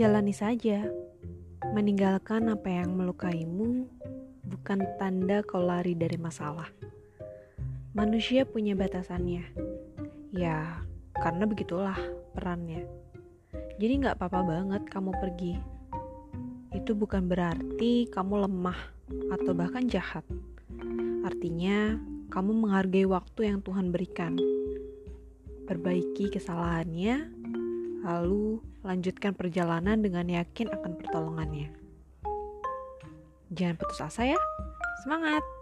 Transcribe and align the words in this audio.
jalani 0.00 0.32
saja. 0.32 0.88
Meninggalkan 1.76 2.48
apa 2.48 2.72
yang 2.72 2.96
melukaimu 2.96 3.84
bukan 4.48 4.80
tanda 4.96 5.44
kau 5.44 5.60
lari 5.60 5.92
dari 5.92 6.16
masalah. 6.16 6.72
Manusia 7.92 8.48
punya 8.48 8.72
batasannya. 8.72 9.44
Ya, 10.32 10.80
karena 11.20 11.44
begitulah 11.44 12.00
perannya. 12.32 12.88
Jadi 13.76 13.92
nggak 14.00 14.16
apa-apa 14.16 14.40
banget 14.40 14.82
kamu 14.88 15.12
pergi. 15.20 15.60
Itu 16.72 16.96
bukan 16.96 17.28
berarti 17.28 18.08
kamu 18.08 18.48
lemah 18.48 18.80
atau 19.36 19.52
bahkan 19.52 19.84
jahat. 19.84 20.24
Artinya, 21.28 22.00
kamu 22.32 22.56
menghargai 22.56 23.04
waktu 23.04 23.52
yang 23.52 23.60
Tuhan 23.60 23.92
berikan. 23.92 24.40
Perbaiki 25.68 26.32
kesalahannya, 26.32 27.39
lalu 28.00 28.64
lanjutkan 28.80 29.36
perjalanan 29.36 30.00
dengan 30.00 30.26
yakin 30.26 30.72
akan 30.72 30.92
pertolongannya. 30.96 31.68
Jangan 33.50 33.76
putus 33.76 34.00
asa 34.00 34.30
ya. 34.30 34.40
Semangat! 35.02 35.59